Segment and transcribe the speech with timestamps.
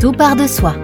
[0.00, 0.74] Tout part de soi.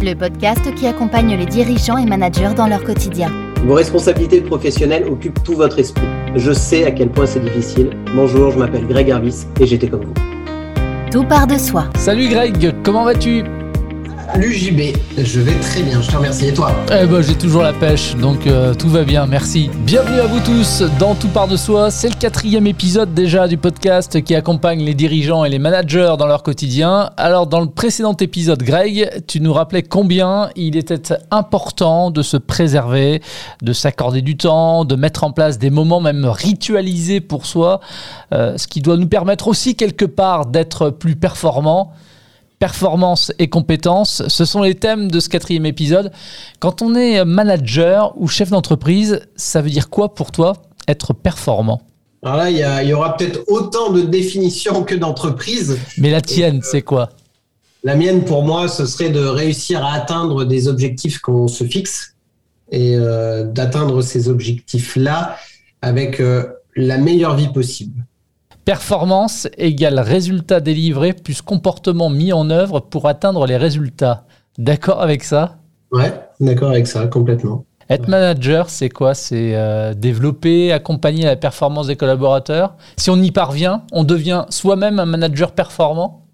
[0.00, 3.30] Le podcast qui accompagne les dirigeants et managers dans leur quotidien.
[3.64, 6.06] Vos responsabilités professionnelles occupent tout votre esprit.
[6.36, 7.90] Je sais à quel point c'est difficile.
[8.14, 10.14] Bonjour, je m'appelle Greg Harvis et j'étais comme vous.
[11.10, 11.86] Tout part de soi.
[11.96, 13.42] Salut Greg, comment vas-tu?
[14.36, 16.48] L'UJB, je vais très bien, je te remercie.
[16.48, 19.70] Et toi Eh ben, j'ai toujours la pêche, donc euh, tout va bien, merci.
[19.86, 21.92] Bienvenue à vous tous dans Tout part de soi.
[21.92, 26.26] C'est le quatrième épisode déjà du podcast qui accompagne les dirigeants et les managers dans
[26.26, 27.10] leur quotidien.
[27.16, 32.36] Alors, dans le précédent épisode, Greg, tu nous rappelais combien il était important de se
[32.36, 33.22] préserver,
[33.62, 37.78] de s'accorder du temps, de mettre en place des moments même ritualisés pour soi,
[38.32, 41.92] euh, ce qui doit nous permettre aussi quelque part d'être plus performants
[42.64, 46.10] performance et compétences, ce sont les thèmes de ce quatrième épisode.
[46.60, 50.54] Quand on est manager ou chef d'entreprise, ça veut dire quoi pour toi
[50.88, 51.82] être performant?
[52.22, 55.76] Alors là, il y, aura peut-être autant de définitions que d'entreprises.
[55.98, 57.10] Mais la tienne, c'est quoi?
[57.82, 62.14] La mienne, pour moi, ce serait de réussir à atteindre des objectifs qu'on se fixe
[62.72, 65.36] et euh, d'atteindre ces objectifs-là
[65.82, 66.46] avec euh,
[66.76, 68.06] la meilleure vie possible.
[68.64, 74.24] Performance égale résultat délivré plus comportement mis en œuvre pour atteindre les résultats.
[74.56, 75.58] D'accord avec ça?
[75.92, 77.66] Ouais, d'accord avec ça, complètement.
[77.90, 79.12] Être manager, c'est quoi?
[79.12, 82.74] C'est euh, développer, accompagner la performance des collaborateurs?
[82.96, 86.24] Si on y parvient, on devient soi-même un manager performant?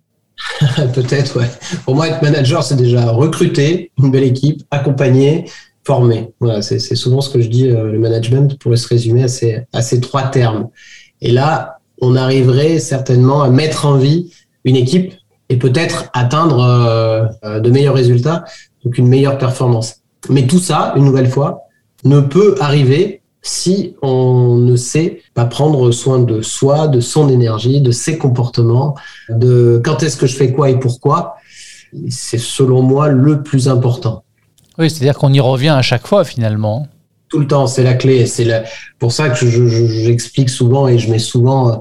[0.95, 1.51] Peut-être, ouais.
[1.85, 5.47] Pour moi, être manager, c'est déjà recruter une belle équipe, accompagner,
[5.85, 6.33] former.
[6.39, 7.69] Voilà, c'est souvent ce que je dis.
[7.69, 10.69] Euh, le management pourrait se résumer à ces, à ces trois termes.
[11.21, 14.33] Et là, on arriverait certainement à mettre en vie
[14.65, 15.15] une équipe
[15.49, 18.45] et peut-être atteindre euh, de meilleurs résultats,
[18.85, 19.97] donc une meilleure performance.
[20.29, 21.63] Mais tout ça, une nouvelle fois,
[22.05, 27.81] ne peut arriver si on ne sait pas prendre soin de soi, de son énergie,
[27.81, 28.95] de ses comportements,
[29.29, 31.37] de quand est-ce que je fais quoi et pourquoi.
[32.09, 34.23] C'est selon moi le plus important.
[34.79, 36.87] Oui, c'est-à-dire qu'on y revient à chaque fois finalement
[37.31, 38.27] tout le temps, c'est la clé.
[38.27, 38.47] C'est
[38.99, 41.77] pour ça que j'explique je, souvent et je mets souvent euh,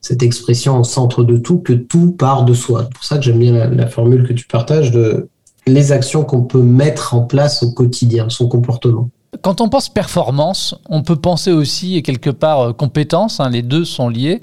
[0.00, 2.82] cette expression au centre de tout, que tout part de soi.
[2.84, 5.28] C'est pour ça que j'aime bien la, formule que tu partages de
[5.66, 9.08] les actions qu'on peut mettre en place au quotidien, son comportement.
[9.42, 13.62] Quand on pense performance, on peut penser aussi et quelque part euh, compétence, hein, les
[13.62, 14.40] deux sont liés.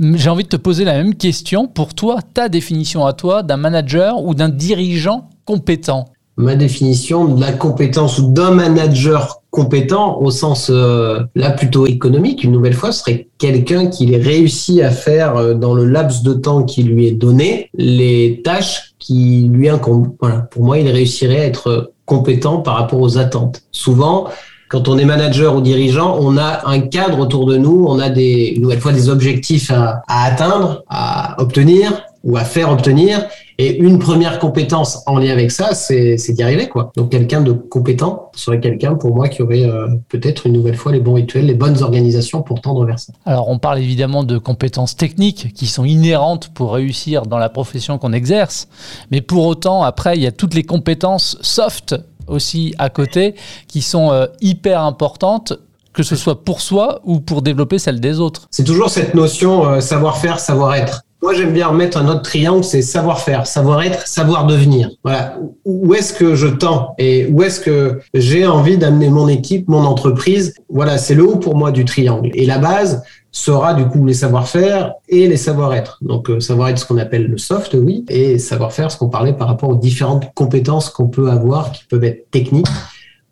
[0.00, 1.66] J'ai envie de te poser la même question.
[1.66, 6.06] Pour toi, ta définition à toi d'un manager ou d'un dirigeant compétent?
[6.36, 12.42] Ma définition de la compétence ou d'un manager compétent au sens euh, là plutôt économique,
[12.42, 16.62] une nouvelle fois, serait quelqu'un qui réussit à faire euh, dans le laps de temps
[16.62, 20.14] qui lui est donné les tâches qui lui incombent.
[20.20, 20.38] Voilà.
[20.38, 23.62] Pour moi, il réussirait à être compétent par rapport aux attentes.
[23.70, 24.28] Souvent,
[24.70, 28.08] quand on est manager ou dirigeant, on a un cadre autour de nous, on a
[28.08, 31.92] des, une nouvelle fois des objectifs à, à atteindre, à obtenir
[32.24, 33.26] ou à faire obtenir.
[33.58, 36.90] Et une première compétence en lien avec ça, c'est d'y arriver, quoi.
[36.96, 40.90] Donc, quelqu'un de compétent serait quelqu'un, pour moi, qui aurait euh, peut-être une nouvelle fois
[40.90, 43.12] les bons rituels, les bonnes organisations pour tendre vers ça.
[43.26, 47.98] Alors, on parle évidemment de compétences techniques qui sont inhérentes pour réussir dans la profession
[47.98, 48.68] qu'on exerce.
[49.10, 51.94] Mais pour autant, après, il y a toutes les compétences soft
[52.26, 53.34] aussi à côté
[53.68, 55.54] qui sont euh, hyper importantes
[55.92, 58.48] que ce soit pour soi ou pour développer celle des autres.
[58.50, 61.02] C'est toujours cette notion euh, savoir-faire, savoir-être.
[61.22, 64.90] Moi, j'aime bien remettre un autre triangle, c'est savoir-faire, savoir-être, savoir-devenir.
[65.04, 65.38] Voilà.
[65.64, 69.84] Où est-ce que je tends et où est-ce que j'ai envie d'amener mon équipe, mon
[69.84, 70.52] entreprise?
[70.68, 72.30] Voilà, c'est le haut pour moi du triangle.
[72.34, 75.98] Et la base sera du coup les savoir-faire et les savoir-être.
[76.02, 79.46] Donc, euh, savoir-être, ce qu'on appelle le soft, oui, et savoir-faire, ce qu'on parlait par
[79.46, 82.66] rapport aux différentes compétences qu'on peut avoir, qui peuvent être techniques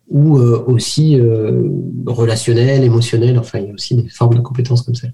[0.09, 1.63] ou euh, aussi euh,
[2.05, 3.37] relationnelles, émotionnelles.
[3.37, 5.09] Enfin, il y a aussi des formes de compétences comme ça.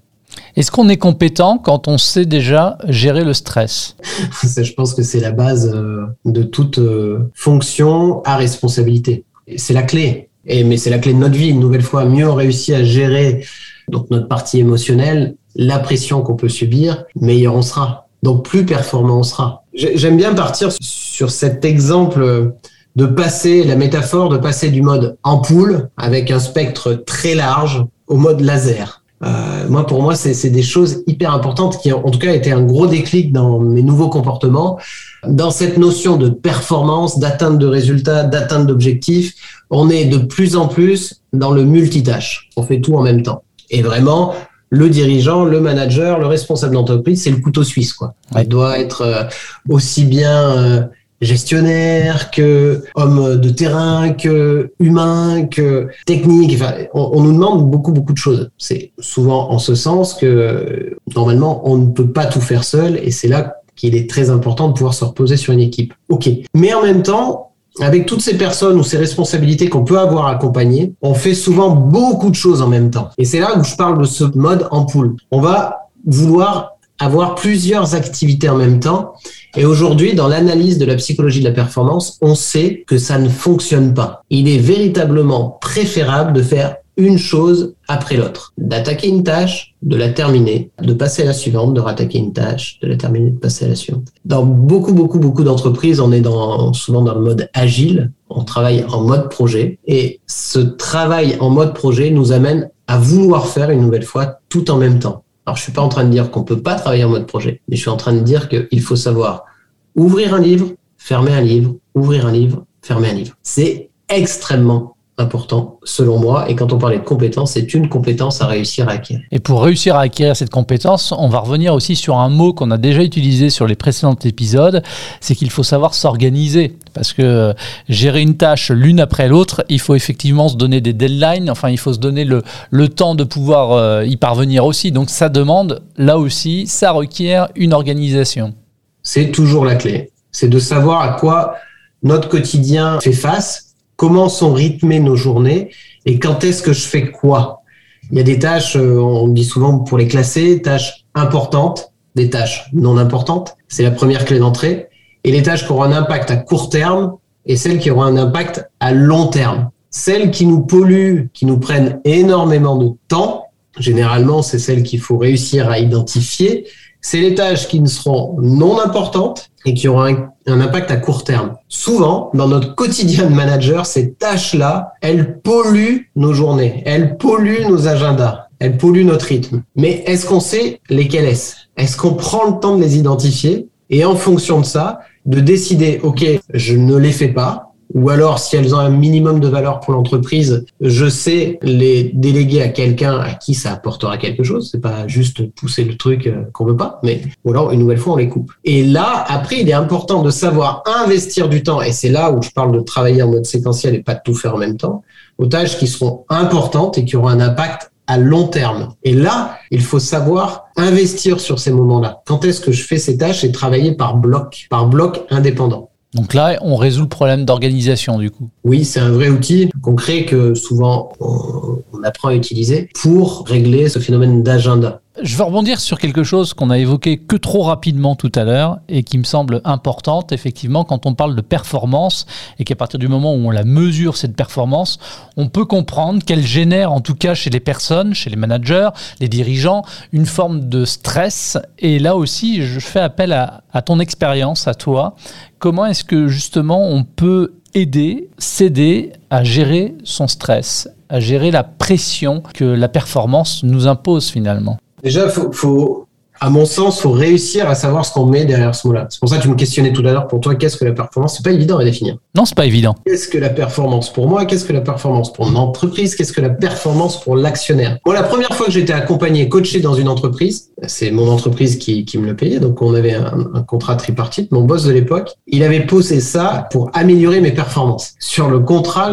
[0.56, 3.96] Est-ce qu'on est compétent quand on sait déjà gérer le stress
[4.42, 9.24] Je pense que c'est la base euh, de toute euh, fonction à responsabilité.
[9.56, 10.28] C'est la clé.
[10.46, 11.50] Et, mais c'est la clé de notre vie.
[11.50, 13.44] Une nouvelle fois, mieux on réussit à gérer
[13.88, 18.08] donc notre partie émotionnelle, la pression qu'on peut subir, meilleur on sera.
[18.22, 19.64] Donc plus performant on sera.
[19.74, 22.52] J'aime bien partir sur cet exemple
[22.96, 28.16] de passer, la métaphore de passer du mode ampoule avec un spectre très large au
[28.16, 29.04] mode laser.
[29.24, 32.62] Euh, moi, pour moi, c'est des choses hyper importantes qui, en tout cas, été un
[32.62, 34.78] gros déclic dans mes nouveaux comportements.
[35.26, 39.34] Dans cette notion de performance, d'atteinte de résultats, d'atteinte d'objectifs,
[39.70, 42.48] on est de plus en plus dans le multitâche.
[42.56, 43.42] On fait tout en même temps.
[43.70, 44.34] Et vraiment,
[44.70, 47.92] le dirigeant, le manager, le responsable d'entreprise, c'est le couteau suisse.
[47.92, 48.14] Quoi.
[48.36, 49.24] Il doit être euh,
[49.68, 50.82] aussi bien euh,
[51.20, 56.52] gestionnaire, que homme de terrain, que humain, que technique.
[56.54, 58.50] Enfin, on, nous demande beaucoup, beaucoup de choses.
[58.58, 63.10] C'est souvent en ce sens que normalement, on ne peut pas tout faire seul et
[63.10, 65.94] c'est là qu'il est très important de pouvoir se reposer sur une équipe.
[66.08, 66.28] OK.
[66.54, 70.94] Mais en même temps, avec toutes ces personnes ou ces responsabilités qu'on peut avoir accompagnées,
[71.00, 73.10] on fait souvent beaucoup de choses en même temps.
[73.18, 75.16] Et c'est là où je parle de ce mode en poule.
[75.30, 79.14] On va vouloir avoir plusieurs activités en même temps.
[79.56, 83.28] Et aujourd'hui, dans l'analyse de la psychologie de la performance, on sait que ça ne
[83.28, 84.22] fonctionne pas.
[84.30, 88.52] Il est véritablement préférable de faire une chose après l'autre.
[88.58, 92.78] D'attaquer une tâche, de la terminer, de passer à la suivante, de rattaquer une tâche,
[92.82, 94.08] de la terminer, de passer à la suivante.
[94.24, 98.10] Dans beaucoup, beaucoup, beaucoup d'entreprises, on est dans, souvent dans le mode agile.
[98.28, 99.78] On travaille en mode projet.
[99.86, 104.70] Et ce travail en mode projet nous amène à vouloir faire une nouvelle fois tout
[104.70, 105.22] en même temps.
[105.48, 107.62] Alors, je suis pas en train de dire qu'on peut pas travailler en mode projet,
[107.68, 109.46] mais je suis en train de dire qu'il faut savoir
[109.94, 113.34] ouvrir un livre, fermer un livre, ouvrir un livre, fermer un livre.
[113.42, 116.48] C'est extrêmement important selon moi.
[116.48, 119.22] Et quand on parlait de compétence, c'est une compétence à réussir à acquérir.
[119.30, 122.70] Et pour réussir à acquérir cette compétence, on va revenir aussi sur un mot qu'on
[122.70, 124.82] a déjà utilisé sur les précédents épisodes,
[125.20, 126.76] c'est qu'il faut savoir s'organiser.
[126.94, 127.54] Parce que
[127.88, 131.78] gérer une tâche l'une après l'autre, il faut effectivement se donner des deadlines, enfin il
[131.78, 134.92] faut se donner le, le temps de pouvoir euh, y parvenir aussi.
[134.92, 138.54] Donc ça demande, là aussi, ça requiert une organisation.
[139.02, 140.10] C'est toujours la clé.
[140.32, 141.54] C'est de savoir à quoi
[142.02, 143.67] notre quotidien fait face
[143.98, 145.70] comment sont rythmées nos journées
[146.06, 147.62] et quand est-ce que je fais quoi.
[148.10, 152.30] Il y a des tâches, euh, on dit souvent pour les classer, tâches importantes, des
[152.30, 153.56] tâches non importantes.
[153.66, 154.88] C'est la première clé d'entrée.
[155.24, 158.16] Et les tâches qui auront un impact à court terme et celles qui auront un
[158.16, 159.70] impact à long terme.
[159.90, 163.46] Celles qui nous polluent, qui nous prennent énormément de temps,
[163.78, 166.66] généralement, c'est celles qu'il faut réussir à identifier.
[167.10, 170.14] C'est les tâches qui ne seront non importantes et qui auront
[170.46, 171.54] un, impact à court terme.
[171.66, 177.88] Souvent, dans notre quotidien de manager, ces tâches-là, elles polluent nos journées, elles polluent nos
[177.88, 179.62] agendas, elles polluent notre rythme.
[179.74, 181.54] Mais est-ce qu'on sait lesquelles est-ce?
[181.78, 183.68] Est-ce qu'on prend le temps de les identifier?
[183.88, 188.38] Et en fonction de ça, de décider, OK, je ne les fais pas, ou alors
[188.38, 193.18] si elles ont un minimum de valeur pour l'entreprise, je sais les déléguer à quelqu'un
[193.18, 194.68] à qui ça apportera quelque chose.
[194.70, 197.98] C'est pas juste pousser le truc euh, qu'on veut pas, mais ou alors une nouvelle
[197.98, 198.52] fois on les coupe.
[198.64, 202.42] Et là, après, il est important de savoir investir du temps, et c'est là où
[202.42, 205.02] je parle de travailler en mode séquentiel et pas de tout faire en même temps,
[205.38, 208.94] aux tâches qui seront importantes et qui auront un impact à long terme.
[209.04, 212.22] Et là, il faut savoir investir sur ces moments-là.
[212.26, 215.87] Quand est-ce que je fais ces tâches et travailler par bloc, par bloc indépendant?
[216.14, 218.48] Donc là, on résout le problème d'organisation du coup.
[218.64, 223.98] Oui, c'est un vrai outil concret que souvent on, apprend à utiliser pour régler ce
[223.98, 225.02] phénomène d'agenda.
[225.20, 228.78] Je veux rebondir sur quelque chose qu'on a évoqué que trop rapidement tout à l'heure
[228.88, 232.24] et qui me semble importante, effectivement, quand on parle de performance
[232.60, 235.00] et qu'à partir du moment où on la mesure, cette performance,
[235.36, 239.28] on peut comprendre qu'elle génère, en tout cas chez les personnes, chez les managers, les
[239.28, 239.82] dirigeants,
[240.12, 241.58] une forme de stress.
[241.80, 245.16] Et là aussi, je fais appel à, à ton expérience, à toi.
[245.58, 251.64] Comment est-ce que justement on peut aider, s'aider à gérer son stress, à gérer la
[251.64, 254.78] pression que la performance nous impose finalement?
[255.02, 256.07] Déjà, il faut,
[256.40, 259.06] à mon sens, faut réussir à savoir ce qu'on met derrière ce mot-là.
[259.10, 260.28] C'est pour ça que tu me questionnais tout à l'heure.
[260.28, 261.36] Pour toi, qu'est-ce que la performance?
[261.36, 262.16] C'est pas évident à définir.
[262.34, 262.94] Non, c'est pas évident.
[263.06, 264.44] Qu'est-ce que la performance pour moi?
[264.44, 266.14] Qu'est-ce que la performance pour mon entreprise?
[266.14, 267.98] Qu'est-ce que la performance pour l'actionnaire?
[268.06, 272.04] Moi, la première fois que j'étais accompagné, coaché dans une entreprise, c'est mon entreprise qui,
[272.04, 272.60] qui, me le payait.
[272.60, 274.52] Donc, on avait un, un contrat tripartite.
[274.52, 278.14] Mon boss de l'époque, il avait posé ça pour améliorer mes performances.
[278.18, 279.10] Sur le contrat,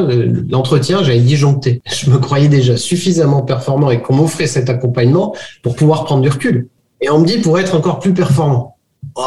[0.50, 1.82] l'entretien, j'avais disjoncté.
[1.86, 6.30] Je me croyais déjà suffisamment performant et qu'on m'offrait cet accompagnement pour pouvoir prendre du
[6.30, 6.70] recul.
[7.06, 8.78] Et on me dit pour être encore plus performant.
[9.14, 9.22] Oh.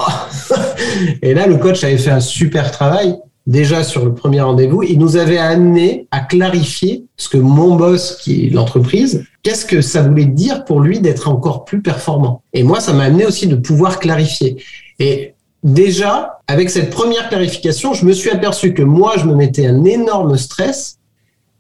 [1.23, 3.17] et là, le coach avait fait un super travail.
[3.47, 8.19] Déjà sur le premier rendez-vous, il nous avait amené à clarifier ce que mon boss,
[8.21, 12.43] qui est l'entreprise, qu'est-ce que ça voulait dire pour lui d'être encore plus performant.
[12.53, 14.57] Et moi, ça m'a amené aussi de pouvoir clarifier.
[14.99, 19.67] Et déjà, avec cette première clarification, je me suis aperçu que moi, je me mettais
[19.67, 20.99] un énorme stress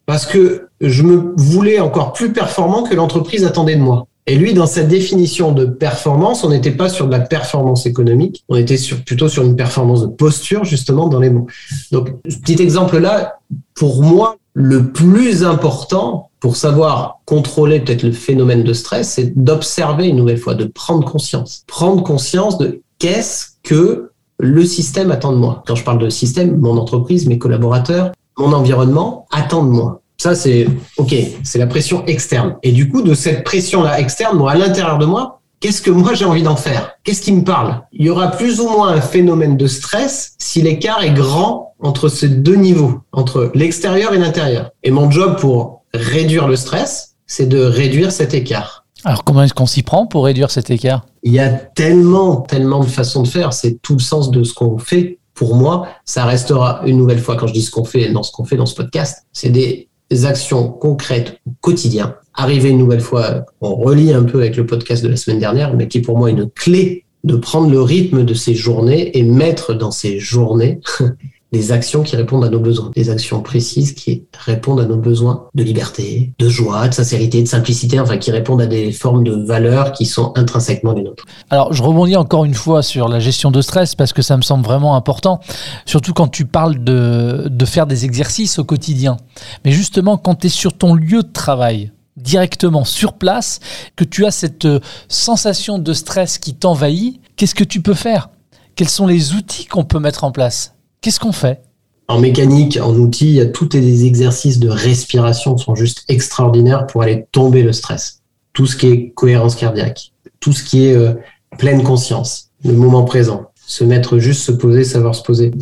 [0.04, 4.08] parce que je me voulais encore plus performant que l'entreprise attendait de moi.
[4.28, 8.44] Et lui, dans sa définition de performance, on n'était pas sur de la performance économique,
[8.50, 11.46] on était sur, plutôt sur une performance de posture, justement, dans les mots.
[11.92, 13.38] Donc, petit exemple là,
[13.74, 20.08] pour moi, le plus important pour savoir contrôler peut-être le phénomène de stress, c'est d'observer
[20.08, 21.64] une nouvelle fois, de prendre conscience.
[21.66, 25.62] Prendre conscience de qu'est-ce que le système attend de moi.
[25.66, 30.02] Quand je parle de système, mon entreprise, mes collaborateurs, mon environnement attendent de moi.
[30.20, 32.56] Ça, c'est OK, c'est la pression externe.
[32.64, 36.14] Et du coup, de cette pression-là externe, moi, à l'intérieur de moi, qu'est-ce que moi
[36.14, 36.94] j'ai envie d'en faire?
[37.04, 37.82] Qu'est-ce qui me parle?
[37.92, 42.08] Il y aura plus ou moins un phénomène de stress si l'écart est grand entre
[42.08, 44.70] ces deux niveaux, entre l'extérieur et l'intérieur.
[44.82, 48.86] Et mon job pour réduire le stress, c'est de réduire cet écart.
[49.04, 51.06] Alors comment est-ce qu'on s'y prend pour réduire cet écart?
[51.22, 53.52] Il y a tellement, tellement de façons de faire.
[53.52, 55.20] C'est tout le sens de ce qu'on fait.
[55.34, 58.32] Pour moi, ça restera une nouvelle fois quand je dis ce qu'on fait dans ce
[58.32, 59.24] qu'on fait dans ce podcast.
[59.32, 59.87] C'est des
[60.24, 62.16] actions concrètes au quotidien.
[62.34, 65.74] Arriver une nouvelle fois, on relie un peu avec le podcast de la semaine dernière,
[65.74, 69.22] mais qui est pour moi une clé de prendre le rythme de ces journées et
[69.22, 70.80] mettre dans ces journées
[71.52, 75.46] des actions qui répondent à nos besoins, des actions précises qui répondent à nos besoins
[75.54, 79.34] de liberté, de joie, de sincérité, de simplicité, enfin qui répondent à des formes de
[79.34, 81.24] valeurs qui sont intrinsèquement les nôtres.
[81.48, 84.42] Alors je rebondis encore une fois sur la gestion de stress parce que ça me
[84.42, 85.40] semble vraiment important,
[85.86, 89.16] surtout quand tu parles de, de faire des exercices au quotidien.
[89.64, 93.60] Mais justement quand tu es sur ton lieu de travail, directement sur place,
[93.96, 98.28] que tu as cette euh, sensation de stress qui t'envahit, qu'est-ce que tu peux faire?
[98.74, 100.74] Quels sont les outils qu'on peut mettre en place?
[101.00, 101.62] Qu'est-ce qu'on fait?
[102.08, 106.86] En mécanique, en outils, il y a tous les exercices de respiration sont juste extraordinaires
[106.86, 108.22] pour aller tomber le stress.
[108.52, 111.14] Tout ce qui est cohérence cardiaque, tout ce qui est euh,
[111.58, 115.52] pleine conscience, le moment présent, se mettre juste, se poser, savoir se poser.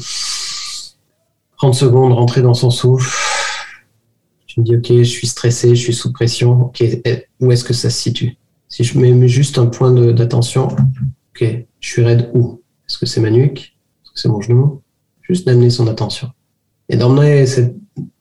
[1.59, 3.11] 30 secondes, rentrer dans son souffle.
[4.47, 6.67] Tu me dis, OK, je suis stressé, je suis sous pression.
[6.67, 8.37] OK, eh, où est-ce que ça se situe?
[8.69, 11.45] Si je mets juste un point d'attention, OK,
[11.81, 12.63] je suis raide où?
[12.89, 13.59] Est-ce que c'est ma nuque?
[14.05, 14.83] Est-ce que c'est mon genou?
[15.29, 16.31] Juste d'amener son attention.
[16.89, 17.75] Et d'emmener cette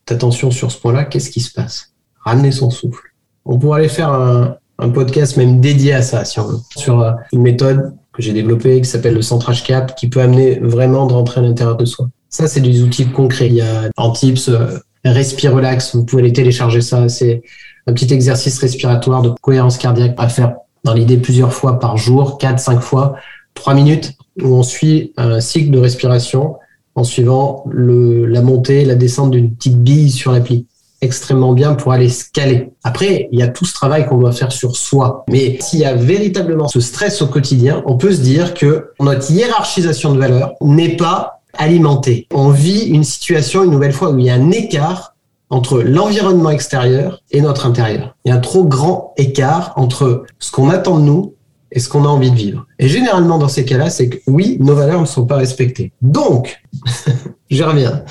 [0.10, 1.94] attention sur ce point-là, qu'est-ce qui se passe?
[2.24, 3.14] Ramener son souffle.
[3.46, 4.58] On pourrait aller faire un,
[4.94, 8.82] podcast même dédié à ça, si on veut, sur euh, une méthode que j'ai développée
[8.82, 12.10] qui s'appelle le centrage cap, qui peut amener vraiment de rentrer à l'intérieur de soi.
[12.30, 13.48] Ça, c'est des outils concrets.
[13.48, 17.08] Il y a en tips, euh, respire relax, vous pouvez les télécharger ça.
[17.08, 17.44] C'est
[17.88, 22.38] un petit exercice respiratoire de cohérence cardiaque à faire dans l'idée plusieurs fois par jour,
[22.38, 23.16] 4, 5 fois,
[23.54, 26.58] 3 minutes, où on suit un cycle de respiration
[26.96, 30.66] en suivant le, la montée, la descente d'une petite bille sur l'appli.
[31.02, 32.72] Extrêmement bien pour aller se caler.
[32.84, 35.26] Après, il y a tout ce travail qu'on doit faire sur soi.
[35.30, 39.30] Mais s'il y a véritablement ce stress au quotidien, on peut se dire que notre
[39.30, 42.28] hiérarchisation de valeur n'est pas alimentée.
[42.34, 45.16] On vit une situation, une nouvelle fois, où il y a un écart
[45.50, 48.16] entre l'environnement extérieur et notre intérieur.
[48.26, 51.35] Il y a un trop grand écart entre ce qu'on attend de nous
[51.76, 52.66] et ce qu'on a envie de vivre.
[52.80, 55.92] Et généralement, dans ces cas-là, c'est que oui, nos valeurs ne sont pas respectées.
[56.02, 56.64] Donc,
[57.50, 58.04] j'y reviens.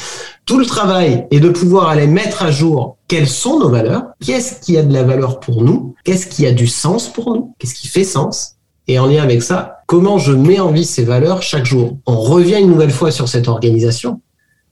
[0.44, 4.60] Tout le travail est de pouvoir aller mettre à jour quelles sont nos valeurs, qu'est-ce
[4.60, 7.74] qui a de la valeur pour nous, qu'est-ce qui a du sens pour nous, qu'est-ce
[7.74, 8.56] qui fait sens?
[8.86, 11.96] Et en lien avec ça, comment je mets en vie ces valeurs chaque jour?
[12.04, 14.20] On revient une nouvelle fois sur cette organisation.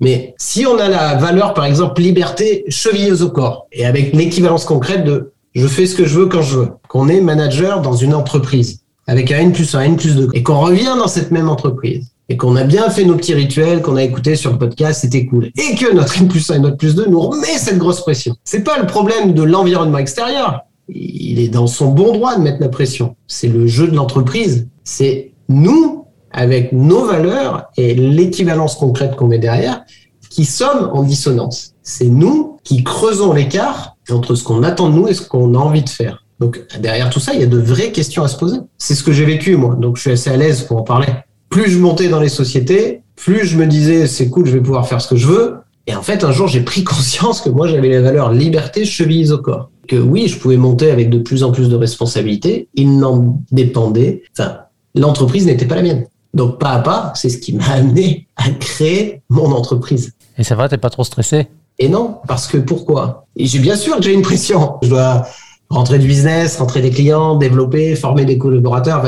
[0.01, 4.67] Mais si on a la valeur, par exemple, liberté chevilleuse au corps, et avec l'équivalence
[4.67, 7.95] concrète de je fais ce que je veux quand je veux, qu'on est manager dans
[7.95, 11.31] une entreprise, avec un N plus 1, N plus 2, et qu'on revient dans cette
[11.31, 14.59] même entreprise, et qu'on a bien fait nos petits rituels qu'on a écoutés sur le
[14.59, 17.59] podcast, c'était cool, et que notre N plus 1 et notre plus 2 nous remet
[17.59, 18.35] cette grosse pression.
[18.45, 20.63] C'est pas le problème de l'environnement extérieur.
[20.89, 23.17] Il est dans son bon droit de mettre la pression.
[23.27, 24.69] C'est le jeu de l'entreprise.
[24.85, 29.85] C'est nous, avec nos valeurs et l'équivalence concrète qu'on met derrière,
[30.31, 31.75] qui sommes en dissonance.
[31.83, 35.59] C'est nous qui creusons l'écart entre ce qu'on attend de nous et ce qu'on a
[35.59, 36.22] envie de faire.
[36.43, 38.57] Donc derrière tout ça, il y a de vraies questions à se poser.
[38.77, 41.07] C'est ce que j'ai vécu moi, donc je suis assez à l'aise pour en parler.
[41.51, 44.89] Plus je montais dans les sociétés, plus je me disais c'est cool, je vais pouvoir
[44.89, 45.59] faire ce que je veux.
[45.87, 49.31] Et en fait, un jour, j'ai pris conscience que moi, j'avais la valeur liberté chevillée
[49.31, 49.71] au corps.
[49.87, 52.69] Que oui, je pouvais monter avec de plus en plus de responsabilités.
[52.75, 54.25] Il n'en dépendait.
[54.37, 54.59] Enfin,
[54.97, 56.07] l'entreprise n'était pas la mienne.
[56.35, 60.13] Donc, pas à pas, c'est ce qui m'a amené à créer mon entreprise.
[60.39, 61.47] Et c'est vrai, t'es pas trop stressé?
[61.79, 63.27] Et non, parce que pourquoi?
[63.37, 64.79] Et j'ai bien sûr que j'ai une pression.
[64.83, 65.27] Je dois
[65.73, 69.03] rentrer du business, rentrer des clients, développer, former des collaborateurs.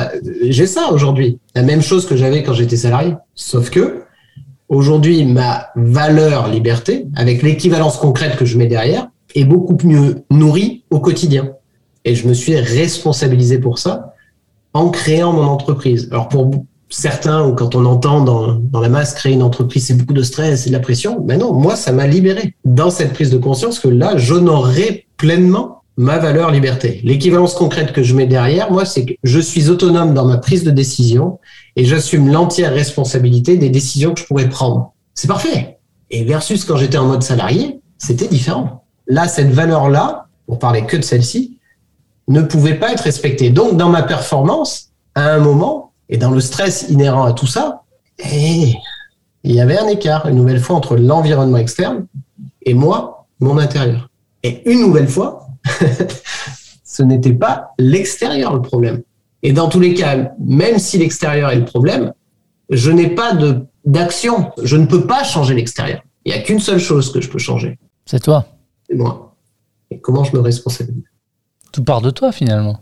[0.48, 1.38] j'ai ça aujourd'hui.
[1.54, 3.14] La même chose que j'avais quand j'étais salarié.
[3.34, 4.04] Sauf que
[4.70, 10.84] aujourd'hui, ma valeur liberté, avec l'équivalence concrète que je mets derrière, est beaucoup mieux nourrie
[10.88, 11.52] au quotidien.
[12.06, 14.14] Et je me suis responsabilisé pour ça
[14.72, 16.08] en créant mon entreprise.
[16.12, 20.14] Alors pour certains, ou quand on entend dans, la masse créer une entreprise, c'est beaucoup
[20.14, 21.22] de stress et de la pression.
[21.26, 25.83] Mais non, moi, ça m'a libéré dans cette prise de conscience que là, j'honorerai pleinement
[25.96, 27.00] ma valeur liberté.
[27.04, 30.64] L'équivalence concrète que je mets derrière, moi, c'est que je suis autonome dans ma prise
[30.64, 31.38] de décision
[31.76, 34.92] et j'assume l'entière responsabilité des décisions que je pourrais prendre.
[35.14, 35.78] C'est parfait.
[36.10, 38.84] Et versus quand j'étais en mode salarié, c'était différent.
[39.06, 41.58] Là, cette valeur-là, pour parler que de celle-ci,
[42.28, 43.50] ne pouvait pas être respectée.
[43.50, 47.82] Donc, dans ma performance, à un moment, et dans le stress inhérent à tout ça,
[48.18, 48.74] eh,
[49.42, 52.06] il y avait un écart, une nouvelle fois, entre l'environnement externe
[52.62, 54.08] et moi, mon intérieur.
[54.42, 55.43] Et une nouvelle fois,
[56.84, 59.02] ce n'était pas l'extérieur le problème.
[59.42, 62.12] Et dans tous les cas, même si l'extérieur est le problème,
[62.70, 63.36] je n'ai pas
[63.84, 64.52] d'action.
[64.62, 66.02] Je ne peux pas changer l'extérieur.
[66.24, 67.78] Il n'y a qu'une seule chose que je peux changer.
[68.06, 68.46] C'est toi.
[68.88, 69.36] C'est moi.
[69.90, 71.04] Et comment je me responsabilise?
[71.72, 72.80] Tout part de toi finalement.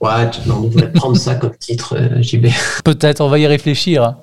[0.00, 2.46] Ouais, on devrait prendre ça comme titre, euh, JB.
[2.84, 4.16] Peut-être, on va y réfléchir.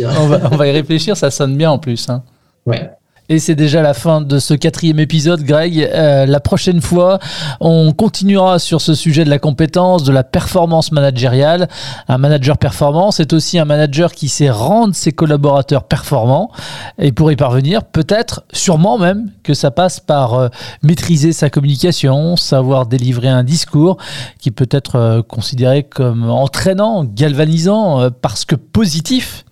[0.00, 2.08] On, va, on va, y réfléchir, ça sonne bien en plus.
[2.08, 2.22] Hein.
[2.66, 2.90] Ouais.
[3.30, 5.78] Et c'est déjà la fin de ce quatrième épisode, Greg.
[5.80, 7.18] Euh, la prochaine fois,
[7.58, 11.70] on continuera sur ce sujet de la compétence, de la performance managériale.
[12.06, 16.50] Un manager performant, c'est aussi un manager qui sait rendre ses collaborateurs performants.
[16.98, 20.48] Et pour y parvenir, peut-être, sûrement même, que ça passe par euh,
[20.82, 23.96] maîtriser sa communication, savoir délivrer un discours
[24.38, 29.46] qui peut être euh, considéré comme entraînant, galvanisant, parce que positif.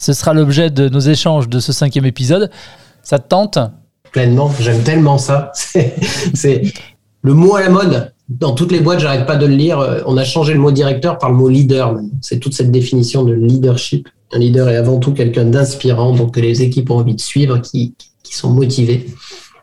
[0.00, 2.50] Ce sera l'objet de nos échanges de ce cinquième épisode.
[3.02, 3.58] Ça te tente
[4.12, 5.52] Pleinement, j'aime tellement ça.
[6.34, 6.62] C'est
[7.22, 8.12] le mot à la mode.
[8.28, 10.02] Dans toutes les boîtes, j'arrête pas de le lire.
[10.06, 11.98] On a changé le mot directeur par le mot leader.
[12.20, 14.08] C'est toute cette définition de leadership.
[14.32, 17.58] Un leader est avant tout quelqu'un d'inspirant, donc que les équipes ont envie de suivre,
[17.58, 19.06] qui, qui sont motivés.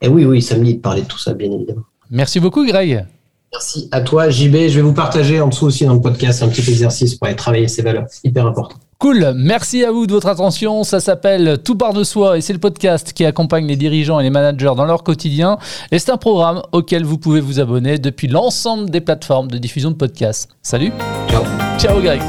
[0.02, 1.82] Et oui, oui, ça me dit de parler de tout ça, bien évidemment.
[2.10, 3.06] Merci beaucoup, Greg.
[3.52, 4.68] Merci à toi, JB.
[4.68, 7.36] Je vais vous partager en dessous aussi dans le podcast un petit exercice pour aller
[7.36, 8.06] travailler ces valeurs.
[8.24, 8.78] Hyper important.
[9.02, 10.84] Cool, merci à vous de votre attention.
[10.84, 14.24] Ça s'appelle Tout part de soi et c'est le podcast qui accompagne les dirigeants et
[14.24, 15.58] les managers dans leur quotidien.
[15.94, 19.92] Et c'est un programme auquel vous pouvez vous abonner depuis l'ensemble des plateformes de diffusion
[19.92, 20.50] de podcasts.
[20.62, 20.92] Salut.
[21.30, 21.44] Ciao.
[21.78, 22.22] Ciao Greg.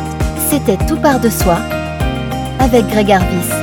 [0.48, 1.58] C'était Tout part de soi
[2.60, 3.59] avec Greg Arvis.